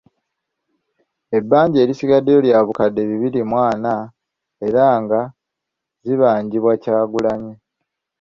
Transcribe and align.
Ebbanja 1.37 1.77
erisigaddeyo 1.81 2.39
lya 2.45 2.59
bukadde 2.67 3.01
bibiri 3.09 3.41
mu 3.49 3.57
ana 3.71 3.95
era 4.67 4.85
nga 5.01 5.19
zibangibwa 6.05 6.73
Kyagulanyi. 6.83 7.53